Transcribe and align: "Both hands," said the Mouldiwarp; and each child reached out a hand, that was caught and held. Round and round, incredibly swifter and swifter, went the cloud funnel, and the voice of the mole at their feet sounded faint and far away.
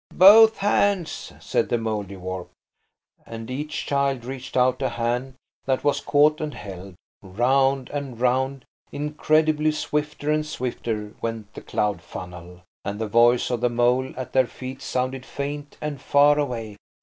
"Both 0.17 0.57
hands," 0.57 1.31
said 1.39 1.69
the 1.69 1.77
Mouldiwarp; 1.77 2.47
and 3.23 3.51
each 3.51 3.85
child 3.85 4.25
reached 4.25 4.57
out 4.57 4.81
a 4.81 4.89
hand, 4.89 5.35
that 5.65 5.83
was 5.83 5.99
caught 5.99 6.41
and 6.41 6.55
held. 6.55 6.95
Round 7.21 7.87
and 7.91 8.19
round, 8.19 8.65
incredibly 8.91 9.71
swifter 9.71 10.31
and 10.31 10.43
swifter, 10.43 11.13
went 11.21 11.53
the 11.53 11.61
cloud 11.61 12.01
funnel, 12.01 12.63
and 12.83 12.97
the 12.99 13.07
voice 13.07 13.51
of 13.51 13.61
the 13.61 13.69
mole 13.69 14.11
at 14.17 14.33
their 14.33 14.47
feet 14.47 14.81
sounded 14.81 15.23
faint 15.23 15.77
and 15.81 16.01
far 16.01 16.39
away. 16.39 16.77